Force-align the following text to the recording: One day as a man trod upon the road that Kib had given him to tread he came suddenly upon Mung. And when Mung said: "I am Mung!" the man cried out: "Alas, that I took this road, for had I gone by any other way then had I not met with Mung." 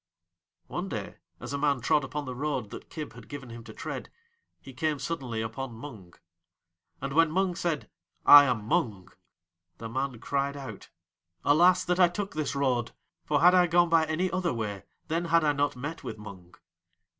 One 0.65 0.89
day 0.89 1.17
as 1.39 1.53
a 1.53 1.59
man 1.59 1.79
trod 1.79 2.03
upon 2.03 2.25
the 2.25 2.33
road 2.33 2.71
that 2.71 2.89
Kib 2.89 3.13
had 3.13 3.29
given 3.29 3.51
him 3.51 3.63
to 3.65 3.71
tread 3.71 4.09
he 4.59 4.73
came 4.73 4.97
suddenly 4.97 5.41
upon 5.43 5.75
Mung. 5.75 6.15
And 6.99 7.13
when 7.13 7.29
Mung 7.29 7.53
said: 7.53 7.87
"I 8.25 8.45
am 8.45 8.65
Mung!" 8.65 9.09
the 9.77 9.89
man 9.89 10.17
cried 10.17 10.57
out: 10.57 10.89
"Alas, 11.45 11.85
that 11.85 11.99
I 11.99 12.07
took 12.07 12.33
this 12.33 12.55
road, 12.55 12.93
for 13.25 13.41
had 13.41 13.53
I 13.53 13.67
gone 13.67 13.89
by 13.89 14.05
any 14.07 14.31
other 14.31 14.55
way 14.55 14.85
then 15.07 15.25
had 15.25 15.43
I 15.43 15.53
not 15.53 15.75
met 15.75 16.03
with 16.03 16.17
Mung." 16.17 16.55